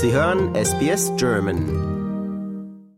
Sie 0.00 0.12
hören 0.12 0.54
SBS 0.54 1.10
German. 1.16 2.94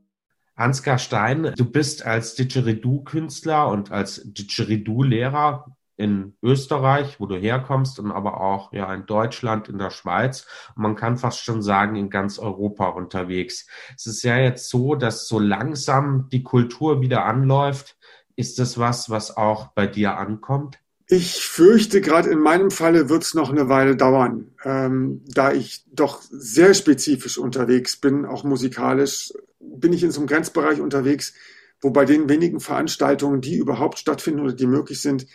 Ansgar 0.55 0.99
Stein, 0.99 1.55
du 1.57 1.65
bist 1.65 2.05
als 2.05 2.35
Didgeridoo-Künstler 2.35 3.69
und 3.69 3.91
als 3.91 4.21
Didgeridoo-Lehrer 4.23 5.65
in 5.97 6.37
Österreich, 6.43 7.19
wo 7.19 7.25
du 7.25 7.37
herkommst, 7.37 7.99
und 8.01 8.13
aber 8.13 8.43
auch 8.43 8.75
ja 8.75 8.93
in 8.93 9.07
Deutschland, 9.07 9.71
in 9.71 9.79
der 9.79 9.89
Schweiz. 9.89 10.47
Man 10.77 10.95
kann 10.95 11.17
fast 11.17 11.43
schon 11.43 11.63
sagen, 11.63 11.97
in 11.97 12.11
ganz 12.11 12.39
Europa 12.39 12.89
unterwegs. 12.89 13.67
Es 13.97 14.07
ist 14.07 14.23
ja 14.23 14.37
jetzt 14.37 14.69
so, 14.69 14.95
dass 14.95 15.27
so 15.27 15.39
langsam 15.39 16.29
die 16.29 16.43
Kultur 16.43 17.01
wieder 17.01 17.25
anläuft. 17.25 17.97
Ist 18.37 18.59
das 18.59 18.77
was, 18.77 19.09
was 19.09 19.39
auch 19.39 19.69
bei 19.69 19.87
dir 19.87 20.19
ankommt? 20.19 20.79
Ich 21.13 21.45
fürchte, 21.45 22.01
gerade 22.01 22.31
in 22.31 22.39
meinem 22.39 22.71
Falle 22.71 23.09
wird 23.09 23.25
es 23.25 23.35
noch 23.35 23.51
eine 23.51 23.69
Weile 23.69 23.97
dauern, 23.97 24.53
ähm, 24.65 25.25
da 25.27 25.53
ich 25.53 25.85
doch 25.93 26.23
sehr 26.31 26.73
spezifisch 26.73 27.37
unterwegs 27.37 27.97
bin, 27.97 28.25
auch 28.25 28.45
musikalisch, 28.45 29.33
bin 29.59 29.93
ich 29.93 30.05
in 30.05 30.13
so 30.13 30.21
einem 30.21 30.29
Grenzbereich 30.29 30.81
unterwegs, 30.81 31.35
wo 31.81 31.91
bei 31.91 32.05
den 32.05 32.29
wenigen 32.29 32.61
Veranstaltungen, 32.61 33.41
die 33.41 33.57
überhaupt 33.57 33.99
stattfinden 33.99 34.39
oder 34.39 34.53
die 34.53 34.69
möglich 34.69 35.01
sind, 35.01 35.27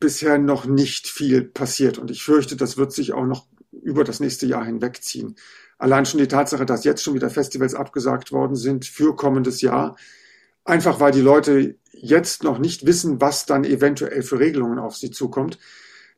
bisher 0.00 0.38
noch 0.38 0.64
nicht 0.64 1.06
viel 1.06 1.42
passiert. 1.42 1.98
Und 1.98 2.10
ich 2.10 2.24
fürchte, 2.24 2.56
das 2.56 2.76
wird 2.76 2.92
sich 2.92 3.12
auch 3.12 3.24
noch 3.24 3.46
über 3.70 4.02
das 4.02 4.18
nächste 4.18 4.46
Jahr 4.46 4.64
hinwegziehen. 4.64 5.36
Allein 5.78 6.04
schon 6.04 6.18
die 6.18 6.26
Tatsache, 6.26 6.66
dass 6.66 6.82
jetzt 6.82 7.04
schon 7.04 7.14
wieder 7.14 7.30
Festivals 7.30 7.76
abgesagt 7.76 8.32
worden 8.32 8.56
sind 8.56 8.86
für 8.86 9.14
kommendes 9.14 9.60
Jahr, 9.60 9.94
einfach 10.64 10.98
weil 10.98 11.12
die 11.12 11.20
Leute 11.20 11.76
jetzt 12.02 12.42
noch 12.42 12.58
nicht 12.58 12.84
wissen, 12.84 13.20
was 13.20 13.46
dann 13.46 13.64
eventuell 13.64 14.22
für 14.22 14.38
Regelungen 14.38 14.78
auf 14.78 14.96
sie 14.96 15.10
zukommt, 15.10 15.58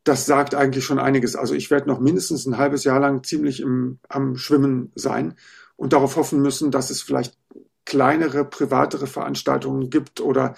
das 0.03 0.27
sagt 0.27 0.55
eigentlich 0.55 0.85
schon 0.85 0.99
einiges. 0.99 1.37
Also 1.37 1.55
ich 1.55 1.71
werde 1.71 1.89
noch 1.89 2.01
mindestens 2.01 2.47
ein 2.47 2.59
halbes 2.59 2.85
Jahr 2.85 3.01
lang 3.01 3.23
ziemlich 3.23 3.61
im, 3.61 3.99
am 4.09 4.37
Schwimmen 4.37 4.91
sein 4.95 5.35
und 5.77 5.93
darauf 5.93 6.17
hoffen 6.17 6.41
müssen, 6.41 6.71
dass 6.71 6.91
es 6.91 7.03
vielleicht 7.03 7.39
kleinere, 7.85 8.45
privatere 8.45 9.07
Veranstaltungen 9.07 9.91
gibt 9.91 10.21
oder 10.21 10.57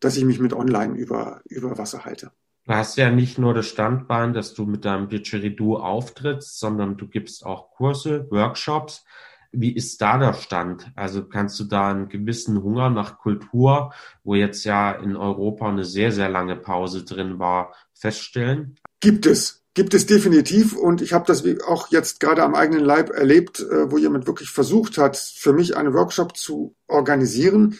dass 0.00 0.16
ich 0.16 0.24
mich 0.24 0.38
mit 0.38 0.52
online 0.52 0.96
über, 0.96 1.40
über 1.44 1.76
Wasser 1.76 2.04
halte. 2.04 2.30
Du 2.66 2.74
hast 2.74 2.96
ja 2.96 3.10
nicht 3.10 3.38
nur 3.38 3.54
das 3.54 3.66
Standbein, 3.66 4.32
dass 4.32 4.54
du 4.54 4.64
mit 4.64 4.84
deinem 4.84 5.08
Didgeridoo 5.08 5.76
auftrittst, 5.76 6.60
sondern 6.60 6.96
du 6.96 7.08
gibst 7.08 7.44
auch 7.44 7.70
Kurse, 7.70 8.28
Workshops. 8.30 9.04
Wie 9.50 9.74
ist 9.74 10.00
da 10.00 10.18
der 10.18 10.34
Stand? 10.34 10.90
Also 10.94 11.24
kannst 11.24 11.58
du 11.58 11.64
da 11.64 11.90
einen 11.90 12.08
gewissen 12.08 12.62
Hunger 12.62 12.90
nach 12.90 13.18
Kultur, 13.18 13.92
wo 14.22 14.34
jetzt 14.34 14.64
ja 14.64 14.92
in 14.92 15.16
Europa 15.16 15.68
eine 15.68 15.84
sehr, 15.84 16.12
sehr 16.12 16.28
lange 16.28 16.56
Pause 16.56 17.04
drin 17.04 17.38
war, 17.38 17.74
feststellen? 17.94 18.76
Gibt 19.00 19.26
es. 19.26 19.64
Gibt 19.74 19.94
es 19.94 20.06
definitiv 20.06 20.76
und 20.76 21.02
ich 21.02 21.12
habe 21.12 21.24
das 21.26 21.44
auch 21.66 21.88
jetzt 21.90 22.18
gerade 22.18 22.42
am 22.42 22.56
eigenen 22.56 22.84
Leib 22.84 23.10
erlebt, 23.10 23.60
äh, 23.60 23.90
wo 23.90 23.96
jemand 23.96 24.26
wirklich 24.26 24.50
versucht 24.50 24.98
hat, 24.98 25.16
für 25.16 25.52
mich 25.52 25.76
einen 25.76 25.94
Workshop 25.94 26.36
zu 26.36 26.74
organisieren, 26.88 27.78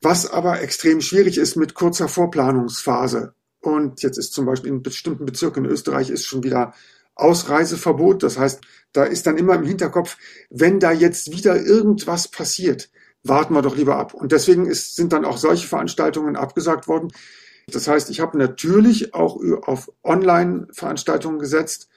was 0.00 0.30
aber 0.30 0.60
extrem 0.60 1.00
schwierig 1.00 1.38
ist 1.38 1.56
mit 1.56 1.74
kurzer 1.74 2.06
Vorplanungsphase. 2.06 3.34
Und 3.60 4.02
jetzt 4.02 4.16
ist 4.16 4.32
zum 4.32 4.46
Beispiel 4.46 4.70
in 4.70 4.82
bestimmten 4.82 5.24
Bezirken 5.24 5.64
in 5.64 5.70
Österreich 5.70 6.08
ist 6.08 6.24
schon 6.24 6.44
wieder 6.44 6.72
Ausreiseverbot. 7.14 8.22
Das 8.22 8.38
heißt, 8.38 8.60
da 8.92 9.04
ist 9.04 9.26
dann 9.26 9.38
immer 9.38 9.54
im 9.54 9.64
Hinterkopf, 9.64 10.16
wenn 10.50 10.80
da 10.80 10.92
jetzt 10.92 11.32
wieder 11.32 11.60
irgendwas 11.60 12.28
passiert, 12.28 12.90
warten 13.22 13.54
wir 13.54 13.62
doch 13.62 13.76
lieber 13.76 13.96
ab. 13.96 14.14
Und 14.14 14.32
deswegen 14.32 14.66
ist, 14.66 14.96
sind 14.96 15.12
dann 15.12 15.24
auch 15.24 15.36
solche 15.36 15.68
Veranstaltungen 15.68 16.36
abgesagt 16.36 16.88
worden. 16.88 17.12
Das 17.68 17.88
heißt, 17.88 18.10
ich 18.10 18.20
habe 18.20 18.38
natürlich 18.38 19.14
auch 19.14 19.40
auf 19.62 19.90
Online-Veranstaltungen 20.02 21.38
gesetzt, 21.38 21.88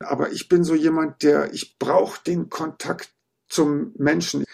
aber 0.00 0.32
ich 0.32 0.48
bin 0.48 0.64
so 0.64 0.74
jemand, 0.74 1.22
der, 1.22 1.52
ich 1.52 1.78
brauche 1.78 2.22
den 2.24 2.48
Kontakt 2.48 3.12
zum 3.48 3.92
Menschen. 3.98 4.44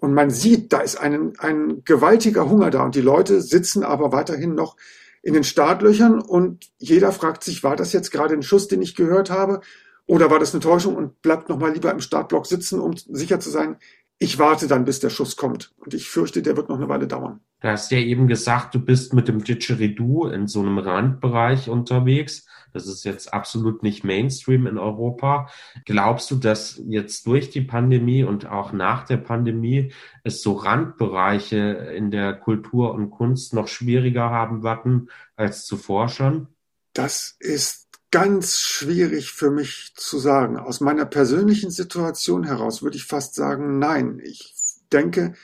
Und 0.00 0.14
man 0.14 0.30
sieht, 0.30 0.72
da 0.72 0.80
ist 0.80 0.98
ein, 0.98 1.34
ein 1.38 1.82
gewaltiger 1.84 2.48
Hunger 2.48 2.70
da 2.70 2.82
und 2.82 2.94
die 2.94 3.02
Leute 3.02 3.42
sitzen 3.42 3.84
aber 3.84 4.12
weiterhin 4.12 4.54
noch 4.54 4.76
in 5.22 5.34
den 5.34 5.44
Startlöchern 5.44 6.20
und 6.20 6.70
jeder 6.78 7.12
fragt 7.12 7.44
sich, 7.44 7.62
war 7.62 7.76
das 7.76 7.92
jetzt 7.92 8.10
gerade 8.10 8.34
ein 8.34 8.42
Schuss, 8.42 8.68
den 8.68 8.82
ich 8.82 8.94
gehört 8.94 9.30
habe? 9.30 9.60
Oder 10.06 10.30
war 10.30 10.38
das 10.38 10.54
eine 10.54 10.62
Täuschung 10.62 10.96
und 10.96 11.22
bleibt 11.22 11.48
nochmal 11.48 11.72
lieber 11.72 11.90
im 11.90 12.00
Startblock 12.00 12.46
sitzen, 12.46 12.80
um 12.80 12.96
sicher 12.96 13.38
zu 13.38 13.50
sein, 13.50 13.76
ich 14.22 14.38
warte 14.38 14.66
dann, 14.66 14.84
bis 14.84 15.00
der 15.00 15.08
Schuss 15.08 15.36
kommt. 15.36 15.72
Und 15.78 15.94
ich 15.94 16.08
fürchte, 16.08 16.42
der 16.42 16.56
wird 16.56 16.68
noch 16.68 16.76
eine 16.76 16.88
Weile 16.88 17.06
dauern. 17.06 17.40
Du 17.60 17.68
hast 17.68 17.90
ja 17.90 17.98
eben 17.98 18.28
gesagt, 18.28 18.74
du 18.74 18.78
bist 18.78 19.14
mit 19.14 19.28
dem 19.28 19.42
Didgeridoo 19.42 20.26
in 20.26 20.46
so 20.46 20.60
einem 20.60 20.78
Randbereich 20.78 21.70
unterwegs. 21.70 22.46
Das 22.72 22.86
ist 22.86 23.04
jetzt 23.04 23.32
absolut 23.32 23.82
nicht 23.82 24.04
Mainstream 24.04 24.66
in 24.66 24.78
Europa. 24.78 25.48
Glaubst 25.84 26.30
du, 26.30 26.36
dass 26.36 26.80
jetzt 26.86 27.26
durch 27.26 27.50
die 27.50 27.60
Pandemie 27.60 28.24
und 28.24 28.46
auch 28.46 28.72
nach 28.72 29.04
der 29.06 29.18
Pandemie 29.18 29.92
es 30.24 30.42
so 30.42 30.52
Randbereiche 30.52 31.56
in 31.56 32.10
der 32.10 32.34
Kultur 32.34 32.94
und 32.94 33.10
Kunst 33.10 33.54
noch 33.54 33.68
schwieriger 33.68 34.30
haben 34.30 34.62
werden 34.62 35.10
als 35.36 35.64
zuvor 35.64 36.08
schon? 36.08 36.48
Das 36.92 37.36
ist 37.38 37.88
ganz 38.10 38.58
schwierig 38.58 39.32
für 39.32 39.50
mich 39.50 39.92
zu 39.94 40.18
sagen. 40.18 40.56
Aus 40.56 40.80
meiner 40.80 41.06
persönlichen 41.06 41.70
Situation 41.70 42.44
heraus 42.44 42.82
würde 42.82 42.96
ich 42.96 43.04
fast 43.04 43.34
sagen, 43.34 43.78
nein. 43.78 44.20
Ich 44.22 44.54
denke, 44.92 45.34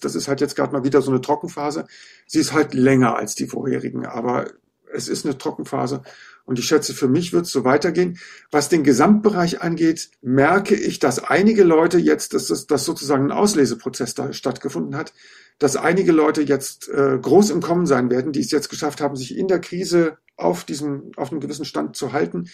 das 0.00 0.14
ist 0.14 0.28
halt 0.28 0.40
jetzt 0.40 0.56
gerade 0.56 0.72
mal 0.72 0.84
wieder 0.84 1.02
so 1.02 1.10
eine 1.10 1.20
Trockenphase. 1.20 1.86
Sie 2.26 2.40
ist 2.40 2.52
halt 2.52 2.74
länger 2.74 3.16
als 3.16 3.34
die 3.34 3.46
vorherigen, 3.46 4.06
aber 4.06 4.46
es 4.92 5.08
ist 5.08 5.24
eine 5.24 5.38
Trockenphase 5.38 6.02
und 6.44 6.58
ich 6.58 6.64
schätze, 6.64 6.94
für 6.94 7.08
mich 7.08 7.32
wird 7.32 7.46
es 7.46 7.52
so 7.52 7.64
weitergehen. 7.64 8.18
Was 8.50 8.68
den 8.68 8.82
Gesamtbereich 8.82 9.62
angeht, 9.62 10.10
merke 10.20 10.74
ich, 10.74 10.98
dass 10.98 11.22
einige 11.22 11.62
Leute 11.62 11.98
jetzt, 11.98 12.34
dass, 12.34 12.48
das, 12.48 12.66
dass 12.66 12.84
sozusagen 12.84 13.26
ein 13.26 13.32
Ausleseprozess 13.32 14.14
da 14.14 14.32
stattgefunden 14.32 14.96
hat, 14.96 15.12
dass 15.58 15.76
einige 15.76 16.12
Leute 16.12 16.42
jetzt 16.42 16.88
äh, 16.88 17.18
groß 17.20 17.50
im 17.50 17.60
Kommen 17.60 17.86
sein 17.86 18.10
werden, 18.10 18.32
die 18.32 18.40
es 18.40 18.50
jetzt 18.50 18.70
geschafft 18.70 19.00
haben, 19.00 19.14
sich 19.14 19.36
in 19.36 19.46
der 19.46 19.60
Krise 19.60 20.16
auf 20.36 20.64
diesem, 20.64 21.12
auf 21.16 21.30
einem 21.30 21.40
gewissen 21.40 21.64
Stand 21.66 21.96
zu 21.96 22.12
halten. 22.12 22.50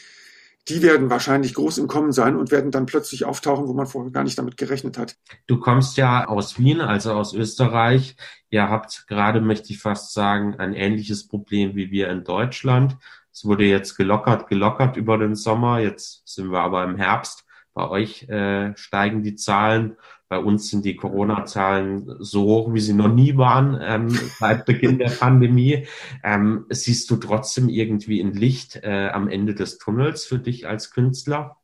Die 0.68 0.82
werden 0.82 1.10
wahrscheinlich 1.10 1.54
groß 1.54 1.78
im 1.78 1.86
Kommen 1.86 2.10
sein 2.10 2.36
und 2.36 2.50
werden 2.50 2.72
dann 2.72 2.86
plötzlich 2.86 3.24
auftauchen, 3.24 3.68
wo 3.68 3.72
man 3.72 3.86
vorher 3.86 4.10
gar 4.10 4.24
nicht 4.24 4.36
damit 4.36 4.56
gerechnet 4.56 4.98
hat. 4.98 5.16
Du 5.46 5.60
kommst 5.60 5.96
ja 5.96 6.26
aus 6.26 6.58
Wien, 6.58 6.80
also 6.80 7.12
aus 7.12 7.34
Österreich. 7.34 8.16
Ihr 8.50 8.68
habt 8.68 9.06
gerade, 9.06 9.40
möchte 9.40 9.72
ich 9.72 9.78
fast 9.78 10.12
sagen, 10.12 10.56
ein 10.58 10.74
ähnliches 10.74 11.28
Problem 11.28 11.76
wie 11.76 11.92
wir 11.92 12.10
in 12.10 12.24
Deutschland. 12.24 12.96
Es 13.32 13.44
wurde 13.44 13.64
jetzt 13.64 13.96
gelockert, 13.96 14.48
gelockert 14.48 14.96
über 14.96 15.18
den 15.18 15.36
Sommer. 15.36 15.78
Jetzt 15.78 16.26
sind 16.26 16.50
wir 16.50 16.60
aber 16.60 16.82
im 16.82 16.96
Herbst. 16.96 17.45
Bei 17.76 17.90
euch 17.90 18.26
äh, 18.30 18.74
steigen 18.74 19.22
die 19.22 19.34
Zahlen. 19.34 19.98
Bei 20.30 20.38
uns 20.38 20.70
sind 20.70 20.86
die 20.86 20.96
Corona-Zahlen 20.96 22.16
so 22.20 22.44
hoch, 22.44 22.72
wie 22.72 22.80
sie 22.80 22.94
noch 22.94 23.12
nie 23.12 23.36
waren 23.36 23.78
ähm, 23.82 24.08
seit 24.38 24.64
Beginn 24.64 24.98
der 24.98 25.10
Pandemie. 25.10 25.86
Ähm, 26.24 26.64
siehst 26.70 27.10
du 27.10 27.16
trotzdem 27.16 27.68
irgendwie 27.68 28.22
ein 28.22 28.32
Licht 28.32 28.76
äh, 28.82 29.10
am 29.12 29.28
Ende 29.28 29.54
des 29.54 29.76
Tunnels 29.76 30.24
für 30.24 30.38
dich 30.38 30.66
als 30.66 30.90
Künstler? 30.90 31.58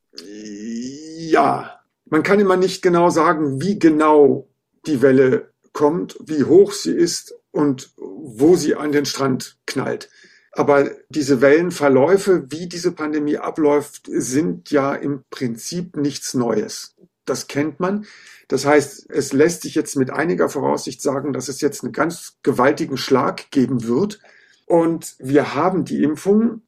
Ja, 1.17 1.79
man 2.05 2.21
kann 2.21 2.39
immer 2.39 2.57
nicht 2.57 2.83
genau 2.83 3.09
sagen, 3.09 3.59
wie 3.59 3.79
genau 3.79 4.47
die 4.85 5.01
Welle 5.01 5.49
kommt, 5.71 6.15
wie 6.23 6.43
hoch 6.43 6.73
sie 6.73 6.93
ist 6.93 7.33
und 7.49 7.89
wo 7.97 8.55
sie 8.55 8.75
an 8.75 8.91
den 8.91 9.07
Strand 9.07 9.57
knallt. 9.65 10.09
Aber 10.55 10.91
diese 11.09 11.41
Wellenverläufe, 11.41 12.45
wie 12.49 12.67
diese 12.67 12.91
Pandemie 12.91 13.37
abläuft, 13.37 14.03
sind 14.07 14.69
ja 14.69 14.93
im 14.93 15.23
Prinzip 15.31 15.97
nichts 15.97 16.35
Neues. 16.35 16.95
Das 17.25 17.47
kennt 17.47 17.79
man. 17.79 18.05
Das 18.47 18.65
heißt, 18.65 19.09
es 19.09 19.33
lässt 19.33 19.63
sich 19.63 19.73
jetzt 19.73 19.95
mit 19.95 20.11
einiger 20.11 20.49
Voraussicht 20.49 21.01
sagen, 21.01 21.33
dass 21.33 21.47
es 21.47 21.59
jetzt 21.59 21.83
einen 21.83 21.91
ganz 21.91 22.37
gewaltigen 22.43 22.97
Schlag 22.97 23.49
geben 23.49 23.87
wird. 23.87 24.19
Und 24.67 25.15
wir 25.17 25.55
haben 25.55 25.85
die 25.85 26.03
Impfung. 26.03 26.61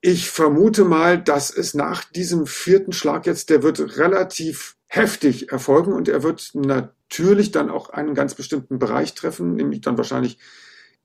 Ich 0.00 0.30
vermute 0.30 0.84
mal, 0.84 1.22
dass 1.22 1.50
es 1.50 1.74
nach 1.74 2.04
diesem 2.04 2.46
vierten 2.46 2.92
Schlag 2.92 3.26
jetzt, 3.26 3.50
der 3.50 3.62
wird 3.62 3.98
relativ 3.98 4.76
heftig 4.86 5.52
erfolgen 5.52 5.92
und 5.92 6.08
er 6.08 6.22
wird 6.22 6.52
natürlich 6.54 7.50
dann 7.50 7.68
auch 7.70 7.90
einen 7.90 8.14
ganz 8.14 8.34
bestimmten 8.34 8.78
Bereich 8.78 9.14
treffen, 9.14 9.54
nämlich 9.54 9.82
dann 9.82 9.98
wahrscheinlich 9.98 10.38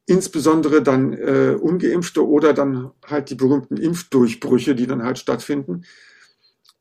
insbesondere 0.05 0.81
dann 0.81 1.13
äh, 1.13 1.57
ungeimpfte 1.59 2.27
oder 2.27 2.53
dann 2.53 2.91
halt 3.05 3.29
die 3.29 3.35
berühmten 3.35 3.77
Impfdurchbrüche, 3.77 4.75
die 4.75 4.87
dann 4.87 5.03
halt 5.03 5.17
stattfinden. 5.17 5.85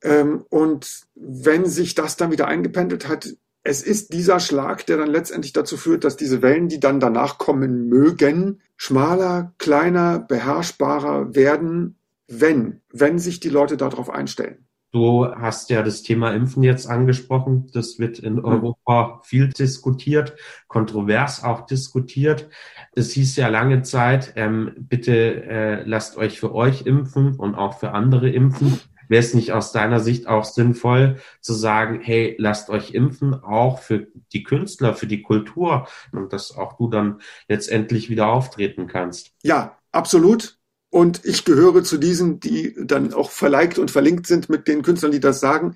Ähm, 0.02 0.44
und 0.50 1.02
wenn 1.14 1.66
sich 1.66 1.94
das 1.94 2.16
dann 2.16 2.30
wieder 2.30 2.46
eingependelt 2.46 3.08
hat, 3.08 3.34
es 3.66 3.82
ist 3.82 4.12
dieser 4.12 4.40
Schlag, 4.40 4.84
der 4.86 4.98
dann 4.98 5.08
letztendlich 5.08 5.54
dazu 5.54 5.78
führt, 5.78 6.04
dass 6.04 6.18
diese 6.18 6.42
Wellen, 6.42 6.68
die 6.68 6.80
dann 6.80 7.00
danach 7.00 7.38
kommen 7.38 7.88
mögen, 7.88 8.60
schmaler, 8.76 9.54
kleiner, 9.56 10.18
beherrschbarer 10.18 11.34
werden, 11.34 11.96
wenn, 12.28 12.82
wenn 12.92 13.18
sich 13.18 13.40
die 13.40 13.48
Leute 13.48 13.78
darauf 13.78 14.10
einstellen. 14.10 14.66
Du 14.94 15.26
hast 15.26 15.70
ja 15.70 15.82
das 15.82 16.04
Thema 16.04 16.30
Impfen 16.30 16.62
jetzt 16.62 16.86
angesprochen. 16.86 17.68
Das 17.72 17.98
wird 17.98 18.20
in 18.20 18.34
mhm. 18.34 18.44
Europa 18.44 19.20
viel 19.24 19.48
diskutiert, 19.48 20.36
kontrovers 20.68 21.42
auch 21.42 21.66
diskutiert. 21.66 22.48
Es 22.92 23.10
hieß 23.10 23.34
ja 23.34 23.48
lange 23.48 23.82
Zeit, 23.82 24.34
ähm, 24.36 24.70
bitte 24.76 25.42
äh, 25.46 25.82
lasst 25.82 26.16
euch 26.16 26.38
für 26.38 26.54
euch 26.54 26.82
impfen 26.86 27.34
und 27.34 27.56
auch 27.56 27.80
für 27.80 27.90
andere 27.90 28.30
impfen. 28.30 28.78
wäre 29.08 29.18
es 29.18 29.34
nicht 29.34 29.50
aus 29.50 29.72
deiner 29.72 29.98
Sicht 29.98 30.28
auch 30.28 30.44
sinnvoll 30.44 31.16
zu 31.40 31.54
sagen, 31.54 31.98
hey, 32.00 32.36
lasst 32.38 32.70
euch 32.70 32.94
impfen, 32.94 33.34
auch 33.34 33.80
für 33.80 34.06
die 34.32 34.44
Künstler, 34.44 34.94
für 34.94 35.08
die 35.08 35.22
Kultur 35.22 35.88
und 36.12 36.32
dass 36.32 36.56
auch 36.56 36.76
du 36.76 36.88
dann 36.88 37.20
letztendlich 37.48 38.10
wieder 38.10 38.28
auftreten 38.28 38.86
kannst? 38.86 39.32
Ja, 39.42 39.76
absolut. 39.90 40.56
Und 40.94 41.24
ich 41.24 41.44
gehöre 41.44 41.82
zu 41.82 41.98
diesen, 41.98 42.38
die 42.38 42.72
dann 42.78 43.12
auch 43.14 43.32
verliked 43.32 43.80
und 43.80 43.90
verlinkt 43.90 44.28
sind 44.28 44.48
mit 44.48 44.68
den 44.68 44.82
Künstlern, 44.82 45.10
die 45.10 45.18
das 45.18 45.40
sagen. 45.40 45.74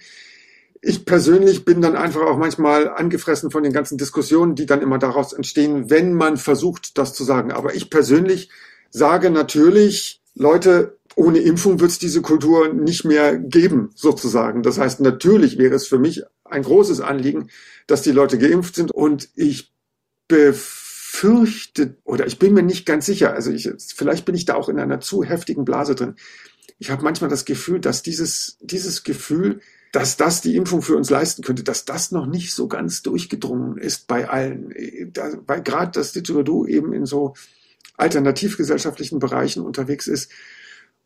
Ich 0.80 1.06
persönlich 1.06 1.64
bin 1.64 1.82
dann 1.82 1.96
einfach 1.96 2.20
auch 2.20 2.38
manchmal 2.38 2.88
angefressen 2.88 3.50
von 3.50 3.64
den 3.64 3.72
ganzen 3.72 3.98
Diskussionen, 3.98 4.54
die 4.54 4.64
dann 4.64 4.80
immer 4.80 5.00
daraus 5.00 5.32
entstehen, 5.32 5.90
wenn 5.90 6.12
man 6.12 6.36
versucht, 6.36 6.98
das 6.98 7.14
zu 7.14 7.24
sagen. 7.24 7.50
Aber 7.50 7.74
ich 7.74 7.90
persönlich 7.90 8.50
sage 8.90 9.30
natürlich, 9.30 10.22
Leute, 10.36 10.96
ohne 11.16 11.40
Impfung 11.40 11.80
wird 11.80 11.90
es 11.90 11.98
diese 11.98 12.22
Kultur 12.22 12.72
nicht 12.72 13.04
mehr 13.04 13.36
geben, 13.38 13.90
sozusagen. 13.96 14.62
Das 14.62 14.78
heißt, 14.78 15.00
natürlich 15.00 15.58
wäre 15.58 15.74
es 15.74 15.88
für 15.88 15.98
mich 15.98 16.22
ein 16.44 16.62
großes 16.62 17.00
Anliegen, 17.00 17.50
dass 17.88 18.02
die 18.02 18.12
Leute 18.12 18.38
geimpft 18.38 18.76
sind. 18.76 18.92
Und 18.92 19.30
ich 19.34 19.72
befürchte, 20.28 20.87
oder 22.04 22.26
ich 22.26 22.38
bin 22.38 22.54
mir 22.54 22.62
nicht 22.62 22.86
ganz 22.86 23.06
sicher, 23.06 23.32
also 23.32 23.50
ich, 23.50 23.70
vielleicht 23.94 24.24
bin 24.24 24.34
ich 24.34 24.44
da 24.44 24.54
auch 24.54 24.68
in 24.68 24.78
einer 24.78 25.00
zu 25.00 25.24
heftigen 25.24 25.64
Blase 25.64 25.94
drin. 25.94 26.16
Ich 26.78 26.90
habe 26.90 27.02
manchmal 27.02 27.30
das 27.30 27.44
Gefühl, 27.44 27.80
dass 27.80 28.02
dieses, 28.02 28.56
dieses 28.60 29.02
Gefühl, 29.02 29.60
dass 29.92 30.16
das 30.16 30.42
die 30.42 30.56
Impfung 30.56 30.82
für 30.82 30.96
uns 30.96 31.10
leisten 31.10 31.42
könnte, 31.42 31.64
dass 31.64 31.84
das 31.84 32.12
noch 32.12 32.26
nicht 32.26 32.54
so 32.54 32.68
ganz 32.68 33.02
durchgedrungen 33.02 33.78
ist 33.78 34.06
bei 34.06 34.28
allen. 34.28 34.74
Da, 35.12 35.32
weil 35.46 35.62
gerade 35.62 35.92
das 35.92 36.12
Didgeridoo 36.12 36.66
eben 36.66 36.92
in 36.92 37.06
so 37.06 37.34
alternativgesellschaftlichen 37.96 39.18
Bereichen 39.18 39.64
unterwegs 39.64 40.06
ist, 40.06 40.30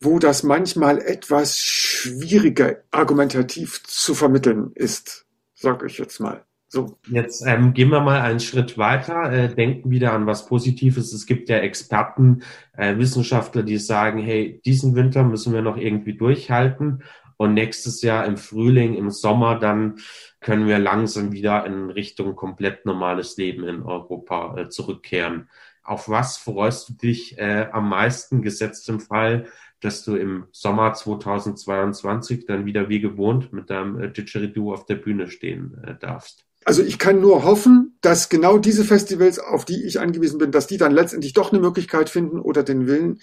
wo 0.00 0.18
das 0.18 0.42
manchmal 0.42 1.00
etwas 1.00 1.58
schwieriger 1.58 2.82
argumentativ 2.90 3.82
zu 3.84 4.14
vermitteln 4.14 4.72
ist, 4.74 5.26
sag 5.54 5.84
ich 5.84 5.98
jetzt 5.98 6.18
mal. 6.18 6.44
So. 6.72 6.98
Jetzt 7.10 7.44
ähm, 7.46 7.74
gehen 7.74 7.90
wir 7.90 8.00
mal 8.00 8.22
einen 8.22 8.40
Schritt 8.40 8.78
weiter, 8.78 9.30
äh, 9.30 9.54
denken 9.54 9.90
wieder 9.90 10.14
an 10.14 10.24
was 10.24 10.46
Positives. 10.46 11.12
Es 11.12 11.26
gibt 11.26 11.50
ja 11.50 11.58
Experten, 11.58 12.44
äh, 12.74 12.96
Wissenschaftler, 12.96 13.62
die 13.62 13.76
sagen, 13.76 14.22
hey, 14.22 14.58
diesen 14.64 14.94
Winter 14.94 15.22
müssen 15.22 15.52
wir 15.52 15.60
noch 15.60 15.76
irgendwie 15.76 16.14
durchhalten 16.16 17.02
und 17.36 17.52
nächstes 17.52 18.00
Jahr 18.00 18.24
im 18.24 18.38
Frühling, 18.38 18.94
im 18.94 19.10
Sommer, 19.10 19.58
dann 19.58 19.96
können 20.40 20.66
wir 20.66 20.78
langsam 20.78 21.30
wieder 21.32 21.66
in 21.66 21.90
Richtung 21.90 22.36
komplett 22.36 22.86
normales 22.86 23.36
Leben 23.36 23.64
in 23.64 23.82
Europa 23.82 24.56
äh, 24.56 24.68
zurückkehren. 24.70 25.50
Auf 25.82 26.08
was 26.08 26.38
freust 26.38 26.88
du 26.88 26.92
dich 26.94 27.36
äh, 27.36 27.68
am 27.70 27.90
meisten, 27.90 28.40
gesetzt 28.40 28.88
im 28.88 29.00
Fall, 29.00 29.44
dass 29.80 30.04
du 30.04 30.16
im 30.16 30.46
Sommer 30.52 30.94
2022 30.94 32.46
dann 32.46 32.64
wieder 32.64 32.88
wie 32.88 33.00
gewohnt 33.00 33.52
mit 33.52 33.68
deinem 33.68 34.00
äh, 34.00 34.10
Didgeridoo 34.10 34.72
auf 34.72 34.86
der 34.86 34.94
Bühne 34.94 35.28
stehen 35.28 35.76
äh, 35.84 35.96
darfst? 35.98 36.46
Also 36.64 36.82
ich 36.82 36.98
kann 36.98 37.20
nur 37.20 37.44
hoffen, 37.44 37.96
dass 38.00 38.28
genau 38.28 38.58
diese 38.58 38.84
Festivals, 38.84 39.38
auf 39.38 39.64
die 39.64 39.84
ich 39.84 40.00
angewiesen 40.00 40.38
bin, 40.38 40.52
dass 40.52 40.66
die 40.66 40.76
dann 40.76 40.92
letztendlich 40.92 41.32
doch 41.32 41.52
eine 41.52 41.60
Möglichkeit 41.60 42.08
finden 42.08 42.38
oder 42.38 42.62
den 42.62 42.86
Willen, 42.86 43.20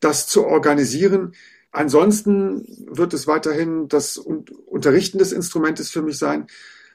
das 0.00 0.26
zu 0.26 0.44
organisieren. 0.46 1.32
Ansonsten 1.72 2.64
wird 2.90 3.12
es 3.12 3.26
weiterhin 3.26 3.88
das 3.88 4.18
Unterrichten 4.18 5.18
des 5.18 5.32
Instrumentes 5.32 5.90
für 5.90 6.02
mich 6.02 6.18
sein. 6.18 6.46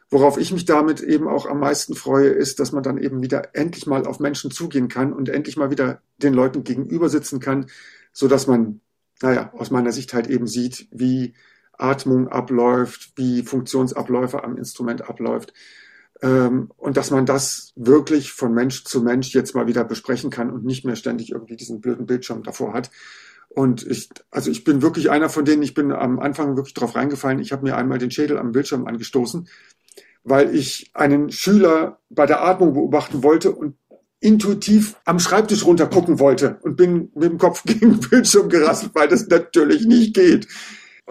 Worauf 0.10 0.38
ich 0.38 0.52
mich 0.52 0.66
damit 0.66 1.02
eben 1.02 1.28
auch 1.28 1.46
am 1.46 1.60
meisten 1.60 1.96
freue, 1.96 2.30
ist, 2.30 2.60
dass 2.60 2.72
man 2.72 2.84
dann 2.84 2.98
eben 2.98 3.22
wieder 3.22 3.56
endlich 3.56 3.88
mal 3.88 4.06
auf 4.06 4.20
Menschen 4.20 4.52
zugehen 4.52 4.88
kann 4.88 5.14
und 5.14 5.30
endlich 5.30 5.56
mal 5.56 5.72
wieder 5.72 6.02
den 6.18 6.34
Leuten 6.34 6.64
gegenüber 6.64 7.10
sitzen 7.10 7.40
kann, 7.40 7.68
so 8.12 8.28
dass 8.28 8.46
man, 8.46 8.82
naja, 9.22 9.54
aus 9.54 9.72
meiner 9.72 9.92
Sicht 9.92 10.14
halt 10.14 10.28
eben 10.28 10.48
sieht, 10.48 10.88
wie 10.92 11.34
Atmung 11.81 12.28
abläuft, 12.28 13.13
wie 13.16 13.44
Funktionsabläufe 13.44 14.44
am 14.44 14.57
Instrument 14.57 15.10
abläuft. 15.10 15.54
Ähm, 16.22 16.72
und 16.78 16.98
dass 16.98 17.12
man 17.12 17.25
das 17.25 17.74
wirklich 17.75 18.31
von 18.31 18.54
Mensch 18.54 18.83
zu 18.83 19.01
Mensch 19.01 19.33
jetzt 19.33 19.56
mal 19.56 19.68
wieder 19.68 19.83
besprechen 19.83 20.30
kann 20.30 20.51
und 20.51 20.66
nicht 20.66 20.86
mehr 20.86 20.95
ständig 20.95 21.31
irgendwie 21.31 21.56
diesen 21.56 21.81
blöden 21.81 22.06
Bildschirm 22.06 22.44
davor 22.44 22.74
hat. 22.74 22.92
Und 23.50 23.86
ich, 23.86 24.10
also 24.30 24.50
ich 24.50 24.63
bin 24.63 24.81
wirklich 24.81 25.10
einer 25.10 25.30
von 25.30 25.44
denen, 25.44 25.63
ich 25.63 25.74
bin 25.74 25.92
am 25.92 26.19
Anfang 26.19 26.56
wirklich 26.56 26.74
drauf 26.74 26.95
reingefallen. 26.95 27.39
Ich 27.39 27.51
habe 27.51 27.63
mir 27.63 27.75
einmal 27.75 27.98
den 27.98 28.12
Schädel 28.12 28.38
am 28.38 28.54
Bildschirm 28.54 28.88
angestoßen, 28.88 29.50
weil 30.24 30.56
ich 30.56 30.92
einen 30.94 31.31
Schüler 31.31 32.00
bei 32.10 32.25
der 32.25 32.44
Atmung 32.44 32.74
beobachten 32.74 33.24
wollte 33.24 33.51
und 33.51 33.75
intuitiv 34.22 34.95
am 35.04 35.19
Schreibtisch 35.19 35.66
runter 35.66 35.88
gucken 35.88 36.19
wollte 36.19 36.60
und 36.62 36.78
bin 36.78 37.12
mit 37.16 37.31
dem 37.31 37.38
Kopf 37.39 37.63
gegen 37.66 38.00
den 38.00 38.00
Bildschirm 38.00 38.48
gerasselt, 38.48 38.92
weil 38.94 39.07
das 39.07 39.28
natürlich 39.28 39.86
nicht 39.86 40.13
geht. 40.13 40.48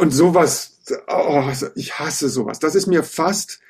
Und 0.01 0.13
sowas, 0.13 0.81
oh, 1.09 1.45
ich 1.75 1.99
hasse 1.99 2.29
sowas. 2.29 2.59
Das 2.59 2.75
ist 2.75 2.87
mir 2.87 3.03
fast 3.03 3.61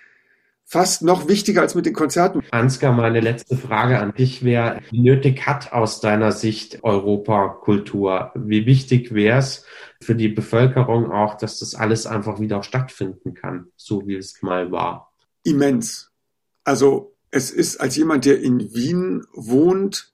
fast 0.70 1.02
noch 1.02 1.26
wichtiger 1.26 1.62
als 1.62 1.74
mit 1.74 1.84
den 1.84 1.94
Konzerten. 1.94 2.44
Ansgar, 2.52 2.92
meine 2.92 3.18
letzte 3.18 3.56
Frage 3.56 3.98
an 3.98 4.14
dich 4.14 4.44
wäre, 4.44 4.80
wie 4.90 5.00
nötig 5.00 5.44
hat 5.44 5.72
aus 5.72 6.00
deiner 6.00 6.30
Sicht 6.30 6.84
Europa 6.84 7.48
Kultur? 7.48 8.30
Wie 8.36 8.66
wichtig 8.66 9.12
wäre 9.12 9.38
es 9.38 9.64
für 10.00 10.14
die 10.14 10.28
Bevölkerung 10.28 11.10
auch, 11.10 11.36
dass 11.36 11.58
das 11.58 11.74
alles 11.74 12.06
einfach 12.06 12.38
wieder 12.38 12.62
stattfinden 12.62 13.34
kann, 13.34 13.66
so 13.74 14.06
wie 14.06 14.14
es 14.14 14.40
mal 14.42 14.70
war? 14.70 15.12
Immens. 15.42 16.12
Also 16.62 17.16
es 17.32 17.50
ist 17.50 17.80
als 17.80 17.96
jemand, 17.96 18.24
der 18.24 18.40
in 18.40 18.72
Wien 18.72 19.26
wohnt, 19.32 20.12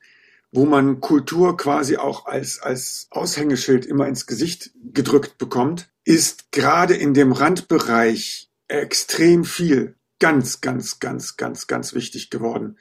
wo 0.53 0.65
man 0.65 1.01
Kultur 1.01 1.57
quasi 1.57 1.97
auch 1.97 2.27
als, 2.27 2.61
als 2.61 3.09
Aushängeschild 3.11 3.87
immer 3.87 4.07
ins 4.07 4.27
Gesicht 4.27 4.71
gedrückt 4.93 5.39
bekommt, 5.39 5.91
ist 6.05 6.53
gerade 6.53 6.95
in 6.95 7.15
dem 7.15 7.33
Randbereich 7.33 8.51
extrem 8.69 9.45
viel 9.45 9.97
ganz, 10.19 10.61
ganz, 10.61 10.99
ganz, 10.99 11.37
ganz, 11.37 11.67
ganz 11.67 11.95
wichtig 11.95 12.31
geworden. 12.31 12.79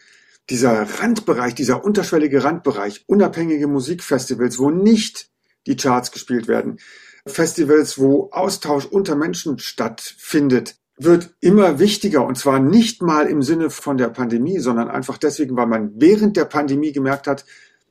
Dieser 0.49 0.83
Randbereich, 0.99 1.55
dieser 1.55 1.83
unterschwellige 1.83 2.43
Randbereich, 2.43 3.03
unabhängige 3.07 3.67
Musikfestivals, 3.67 4.59
wo 4.59 4.69
nicht 4.69 5.29
die 5.65 5.75
Charts 5.75 6.11
gespielt 6.11 6.47
werden, 6.47 6.79
Festivals, 7.27 7.97
wo 7.97 8.29
Austausch 8.31 8.85
unter 8.85 9.15
Menschen 9.15 9.57
stattfindet, 9.57 10.77
wird 10.97 11.35
immer 11.41 11.79
wichtiger 11.79 12.25
und 12.25 12.37
zwar 12.37 12.59
nicht 12.59 13.01
mal 13.01 13.27
im 13.27 13.41
Sinne 13.41 13.69
von 13.69 13.97
der 13.97 14.09
Pandemie, 14.09 14.59
sondern 14.59 14.89
einfach 14.89 15.17
deswegen, 15.17 15.57
weil 15.57 15.67
man 15.67 15.91
während 15.95 16.37
der 16.37 16.45
Pandemie 16.45 16.93
gemerkt 16.93 17.27
hat, 17.27 17.45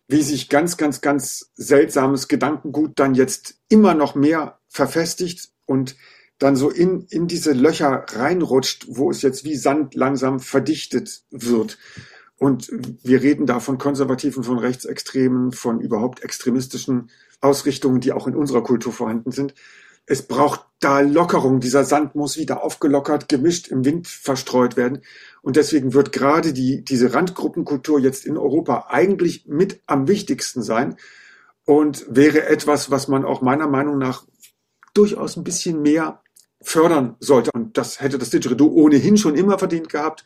wie 0.08 0.22
sich 0.22 0.48
ganz, 0.48 0.76
ganz, 0.76 1.00
ganz 1.00 1.52
seltsames 1.54 2.28
Gedankengut 2.28 2.92
dann 2.98 3.14
jetzt 3.14 3.56
immer 3.68 3.94
noch 3.94 4.14
mehr 4.14 4.58
verfestigt 4.68 5.50
und 5.66 5.96
dann 6.38 6.56
so 6.56 6.70
in, 6.70 7.06
in 7.10 7.26
diese 7.26 7.52
Löcher 7.52 8.04
reinrutscht, 8.08 8.86
wo 8.88 9.10
es 9.10 9.22
jetzt 9.22 9.44
wie 9.44 9.56
Sand 9.56 9.94
langsam 9.94 10.40
verdichtet 10.40 11.22
wird. 11.30 11.78
Und 12.36 12.70
wir 13.02 13.22
reden 13.22 13.46
da 13.46 13.60
von 13.60 13.78
Konservativen, 13.78 14.42
von 14.42 14.58
Rechtsextremen, 14.58 15.52
von 15.52 15.80
überhaupt 15.80 16.22
extremistischen 16.22 17.10
Ausrichtungen, 17.40 18.00
die 18.00 18.12
auch 18.12 18.26
in 18.26 18.34
unserer 18.34 18.62
Kultur 18.62 18.92
vorhanden 18.92 19.30
sind. 19.30 19.54
Es 20.06 20.22
braucht 20.22 20.66
da 20.80 21.00
Lockerung. 21.00 21.60
Dieser 21.60 21.84
Sand 21.84 22.14
muss 22.14 22.36
wieder 22.36 22.62
aufgelockert, 22.62 23.28
gemischt, 23.28 23.68
im 23.68 23.84
Wind 23.84 24.06
verstreut 24.06 24.76
werden. 24.76 25.00
Und 25.42 25.56
deswegen 25.56 25.94
wird 25.94 26.12
gerade 26.12 26.52
die, 26.52 26.84
diese 26.84 27.14
Randgruppenkultur 27.14 27.98
jetzt 27.98 28.26
in 28.26 28.36
Europa 28.36 28.86
eigentlich 28.90 29.46
mit 29.46 29.80
am 29.86 30.08
wichtigsten 30.08 30.62
sein 30.62 30.96
und 31.64 32.04
wäre 32.08 32.46
etwas, 32.46 32.90
was 32.90 33.08
man 33.08 33.24
auch 33.24 33.40
meiner 33.40 33.66
Meinung 33.66 33.98
nach 33.98 34.26
durchaus 34.92 35.36
ein 35.36 35.44
bisschen 35.44 35.80
mehr 35.80 36.20
fördern 36.60 37.16
sollte. 37.20 37.50
Und 37.52 37.76
das 37.78 38.00
hätte 38.00 38.18
das 38.18 38.30
Didgeridoo 38.30 38.68
ohnehin 38.68 39.16
schon 39.16 39.34
immer 39.34 39.58
verdient 39.58 39.88
gehabt. 39.88 40.24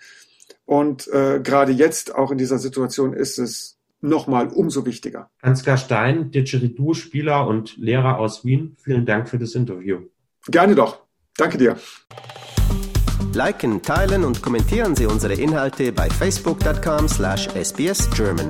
Und 0.64 1.08
äh, 1.08 1.40
gerade 1.42 1.72
jetzt, 1.72 2.14
auch 2.14 2.30
in 2.30 2.38
dieser 2.38 2.58
Situation, 2.58 3.12
ist 3.12 3.38
es 3.38 3.77
nochmal 4.00 4.48
umso 4.48 4.86
wichtiger. 4.86 5.30
Ansgar 5.42 5.76
Stein, 5.76 6.30
Didgeridoo-Spieler 6.30 7.46
und 7.46 7.76
Lehrer 7.76 8.18
aus 8.18 8.44
Wien, 8.44 8.76
vielen 8.78 9.06
Dank 9.06 9.28
für 9.28 9.38
das 9.38 9.54
Interview. 9.54 10.00
Gerne 10.46 10.74
doch. 10.74 11.02
Danke 11.36 11.58
dir. 11.58 11.76
Liken, 13.34 13.82
teilen 13.82 14.24
und 14.24 14.42
kommentieren 14.42 14.96
Sie 14.96 15.06
unsere 15.06 15.34
Inhalte 15.34 15.92
bei 15.92 16.08
facebook.com 16.08 17.08
slash 17.08 17.48
sbsgerman. 17.48 18.48